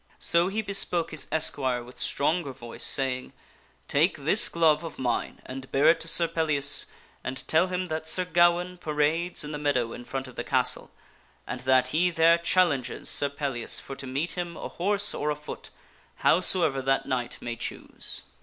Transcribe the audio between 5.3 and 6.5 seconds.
and bear it to Sir issues challenge